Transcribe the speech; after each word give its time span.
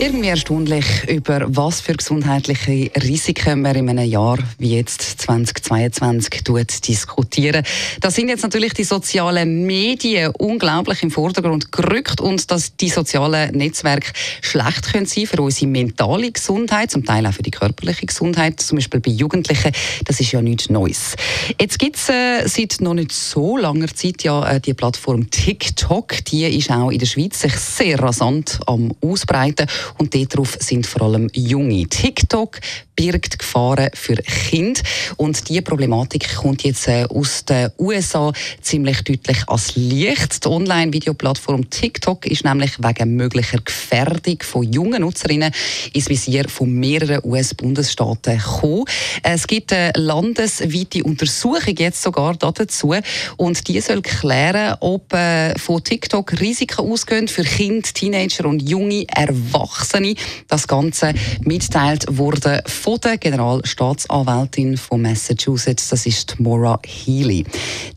irgendwie 0.00 0.28
erstaunlich, 0.28 0.86
über 1.08 1.44
was 1.48 1.80
für 1.80 1.94
gesundheitliche 1.94 2.90
Risiken 3.02 3.62
wir 3.62 3.74
in 3.74 3.88
einem 3.88 4.08
Jahr 4.08 4.38
wie 4.58 4.76
jetzt 4.76 5.02
2022 5.22 6.44
diskutieren. 6.86 7.64
Da 8.00 8.10
sind 8.10 8.28
jetzt 8.28 8.44
natürlich 8.44 8.74
die 8.74 8.84
sozialen 8.84 9.66
Medien 9.66 10.32
unglaublich 10.38 11.02
im 11.02 11.10
Vordergrund 11.10 11.72
gerückt 11.72 12.20
und 12.20 12.48
dass 12.50 12.76
die 12.76 12.90
sozialen 12.90 13.50
Netzwerke 13.56 14.12
schlecht 14.40 14.92
können 14.92 15.06
sein 15.06 15.26
für 15.26 15.42
unsere 15.42 15.66
mentale 15.66 16.30
Gesundheit, 16.30 16.92
zum 16.92 17.04
Teil 17.04 17.26
auch 17.26 17.32
für 17.32 17.42
die 17.42 17.50
körperliche 17.50 18.06
Gesundheit, 18.06 18.60
zum 18.60 18.76
Beispiel 18.76 19.00
bei 19.00 19.10
Jugendlichen, 19.10 19.72
das 20.04 20.20
ist 20.20 20.30
ja 20.30 20.40
nichts 20.40 20.70
Neues. 20.70 21.16
Jetzt 21.60 21.80
gibt 21.80 21.96
es 21.96 22.08
äh, 22.08 22.46
seit 22.46 22.80
noch 22.80 22.94
nicht 22.94 23.10
so 23.10 23.56
langer 23.56 23.88
Zeit 23.88 24.22
ja 24.22 24.48
äh, 24.48 24.60
die 24.60 24.74
Plattform 24.74 25.28
TikTok, 25.28 26.24
die 26.26 26.44
ist 26.44 26.70
auch 26.70 26.90
in 26.90 27.00
der 27.00 27.06
Schweiz 27.06 27.40
sich 27.40 27.56
sehr 27.56 27.98
rasant 27.98 28.60
am 28.66 28.92
ausbreiten 29.00 29.66
und 29.96 30.14
darauf 30.14 30.56
sind 30.60 30.86
vor 30.86 31.02
allem 31.02 31.28
junge. 31.32 31.86
TikTok 31.86 32.60
birgt 32.98 33.38
Gefahren 33.38 33.90
für 33.94 34.16
Kinder 34.16 34.80
und 35.18 35.48
diese 35.48 35.62
Problematik 35.62 36.34
kommt 36.34 36.64
jetzt 36.64 36.88
äh, 36.88 37.06
aus 37.08 37.44
den 37.44 37.70
USA 37.78 38.32
ziemlich 38.60 39.02
deutlich 39.04 39.38
als 39.46 39.76
Licht. 39.76 40.44
Die 40.44 40.48
Online-Videoplattform 40.48 41.70
TikTok 41.70 42.26
ist 42.26 42.44
nämlich 42.44 42.72
wegen 42.80 43.14
möglicher 43.14 43.60
Gefährdung 43.64 44.38
von 44.42 44.64
jungen 44.64 45.02
Nutzerinnen 45.02 45.52
ins 45.92 46.08
Visier 46.08 46.48
von 46.48 46.72
mehreren 46.72 47.20
US-Bundesstaaten 47.22 48.36
gekommen. 48.36 48.84
Es 49.22 49.46
gibt 49.46 49.72
eine 49.72 49.92
landesweite 49.94 51.04
Untersuchung 51.04 51.76
jetzt 51.78 52.02
sogar 52.02 52.34
dazu 52.34 52.94
und 53.36 53.68
die 53.68 53.80
soll 53.80 54.02
klären, 54.02 54.76
ob 54.80 55.12
äh, 55.12 55.56
von 55.56 55.84
TikTok 55.84 56.40
Risiken 56.40 56.84
ausgehen 56.90 57.28
für 57.28 57.44
Kinder, 57.44 57.88
Teenager 57.94 58.46
und 58.46 58.68
junge 58.68 59.06
Erwachsene. 59.06 60.16
Das 60.48 60.66
Ganze 60.66 61.14
mitteilt 61.42 62.06
wurde 62.08 62.64
von 62.66 62.87
der 62.96 63.18
Generalstaatsanwältin 63.18 64.78
von 64.78 65.02
Massachusetts, 65.02 65.90
das 65.90 66.06
ist 66.06 66.40
Maura 66.40 66.80
Healy. 66.86 67.44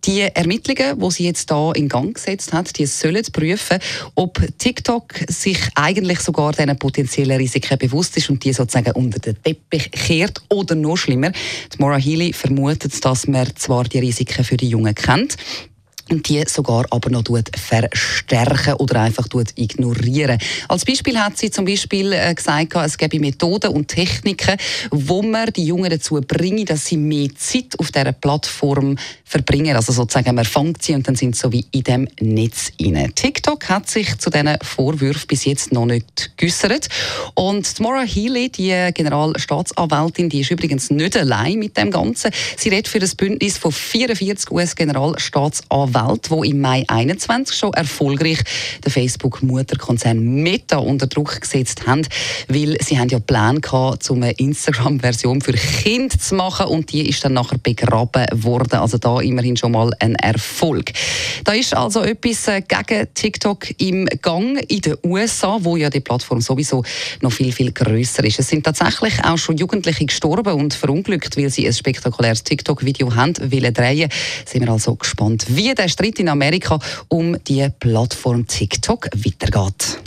Die 0.04 0.22
Ermittlungen, 0.22 1.00
die 1.00 1.12
sie 1.12 1.26
jetzt 1.26 1.50
da 1.50 1.72
in 1.72 1.88
Gang 1.88 2.14
gesetzt 2.14 2.52
hat, 2.52 2.78
die 2.78 2.86
sollen 2.86 3.24
prüfen, 3.32 3.80
ob 4.16 4.42
TikTok 4.58 5.14
sich 5.30 5.60
eigentlich 5.76 6.20
sogar 6.20 6.52
diesen 6.52 6.78
potenziellen 6.78 7.38
Risiken 7.38 7.78
bewusst 7.78 8.18
ist 8.18 8.30
und 8.30 8.44
die 8.44 8.52
sozusagen 8.52 8.92
unter 8.92 9.20
den 9.20 9.42
Teppich 9.42 9.92
kehrt 9.92 10.42
oder 10.50 10.76
noch 10.76 10.98
schlimmer. 10.98 11.32
Die 11.32 11.78
Maura 11.80 11.98
Healy 11.98 12.34
vermutet, 12.34 12.94
dass 13.06 13.28
man 13.28 13.48
zwar 13.56 13.86
die 13.86 14.00
Risiken 14.00 14.44
für 14.44 14.58
die 14.58 14.70
Jungen 14.70 14.96
kennt, 14.96 15.38
und 16.10 16.28
die 16.28 16.44
sogar 16.48 16.86
aber 16.90 17.10
noch 17.10 17.24
verstärken 17.56 18.74
oder 18.76 19.02
einfach 19.02 19.28
ignorieren. 19.56 20.38
Als 20.68 20.86
Beispiel 20.86 21.18
hat 21.20 21.38
sie 21.38 21.52
zum 21.52 21.66
Beispiel 21.66 22.14
äh, 22.14 22.34
gesagt, 22.34 22.76
es 22.76 22.98
gäbe 22.98 23.20
Methoden 23.20 23.72
und 23.72 23.88
Techniken, 23.88 24.58
wo 24.90 25.22
man 25.22 25.52
die 25.54 25.66
Jungen 25.66 25.90
dazu 25.90 26.20
bringen, 26.22 26.66
dass 26.66 26.86
sie 26.86 26.98
mehr 26.98 27.30
Zeit 27.36 27.78
auf 27.78 27.92
dieser 27.92 28.12
Plattform 28.12 28.98
verbringen. 29.24 29.76
Also 29.76 29.94
sozusagen, 29.94 30.36
man 30.36 30.46
fängt 30.46 30.84
sie 30.84 30.94
und 30.94 31.08
dann 31.08 31.16
sind 31.16 31.36
sie 31.36 31.42
so 31.42 31.52
wie 31.52 31.66
in 31.72 31.84
dem 31.84 32.08
Netz 32.20 32.72
rein. 32.82 33.12
TikTok 33.16 33.70
hat 33.70 33.90
sich 33.90 34.18
zu 34.18 34.30
diesen 34.30 34.58
Vorwürfen 34.62 35.28
bis 35.28 35.46
jetzt 35.46 35.72
noch 35.72 35.86
nicht 35.86 36.32
geäussert. 36.38 36.90
Und 37.36 37.80
Maura 37.80 38.02
Healy, 38.02 38.50
die 38.50 38.90
Generalstaatsanwältin, 38.94 40.30
die 40.30 40.42
ist 40.42 40.52
übrigens 40.52 40.90
nicht 40.90 41.16
allein 41.18 41.60
mit 41.60 41.78
dem 41.78 41.92
Ganzen. 41.92 42.32
Sie 42.58 42.70
redet 42.70 42.88
für 42.88 43.00
das 43.00 43.16
Bündnis 43.16 43.58
von 43.58 43.72
44 43.72 44.52
US-Generalstaatsanwälten 44.52 45.91
Welt, 45.94 46.30
wo 46.30 46.44
im 46.44 46.62
Mai 46.62 46.84
21 46.88 47.56
schon 47.56 47.74
erfolgreich 47.74 48.40
den 48.84 48.92
Facebook-Mutterkonzern 48.92 50.20
Meta 50.20 50.78
unter 50.78 51.08
Druck 51.08 51.42
gesetzt 51.42 51.88
haben, 51.88 52.02
weil 52.48 52.78
sie 52.82 53.00
haben 53.00 53.10
ja 53.10 53.20
Pläne 53.20 53.62
gehabt, 53.62 54.10
um 54.10 54.24
eine 54.24 54.32
Instagram-Version 54.34 55.42
für 55.42 55.54
Kinder 55.54 56.18
zu 56.18 56.36
machen 56.36 56.68
und 56.68 56.92
die 56.92 57.08
ist 57.08 57.24
dann 57.24 57.34
nachher 57.34 57.58
begraben 57.58 58.26
worden. 58.34 58.80
Also 58.80 58.98
da 58.98 59.20
immerhin 59.20 59.58
schon 59.58 59.72
mal 59.72 59.92
ein 60.00 60.16
Erfolg. 60.16 60.92
Da 61.44 61.54
ist 61.54 61.76
also 61.76 62.02
etwas 62.02 62.48
äh, 62.48 62.62
gegen 62.62 63.08
TikTok 63.14 63.80
im 63.80 64.06
Gang 64.22 64.60
in 64.70 64.82
den 64.82 64.98
USA, 65.04 65.58
wo 65.62 65.78
ja 65.78 65.90
die 65.90 66.00
Plattform 66.00 66.42
sowieso 66.42 66.84
noch 67.22 67.32
viel 67.32 67.52
viel 67.52 67.72
größer 67.72 68.24
ist. 68.24 68.40
Es 68.40 68.48
sind 68.48 68.64
tatsächlich 68.64 69.24
auch 69.24 69.38
schon 69.38 69.58
Jugendliche 69.58 70.06
gestorben 70.06 70.54
und 70.54 70.74
verunglückt, 70.74 71.38
weil 71.38 71.50
sie 71.50 71.68
ein 71.68 71.74
spektakuläres 71.74 72.44
TikTok-Video 72.44 73.16
haben 73.16 73.34
wollen 73.52 73.74
drehen. 73.74 74.10
Sind 74.46 74.62
wir 74.62 74.72
also 74.72 74.96
gespannt, 74.96 75.46
wie 75.50 75.74
der 75.82 75.90
Streit 75.90 76.20
in 76.20 76.30
Amerika 76.30 76.78
um 77.08 77.44
die 77.44 77.68
Plattform 77.80 78.46
TikTok 78.46 79.10
weitergeht. 79.16 80.00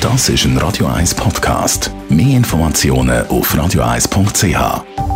Das 0.00 0.28
ist 0.28 0.44
ein 0.44 0.58
Radio 0.58 0.86
1 0.86 1.14
Podcast. 1.14 1.90
Mehr 2.10 2.36
Informationen 2.36 3.26
auf 3.28 3.54
radio1.ch. 3.54 5.13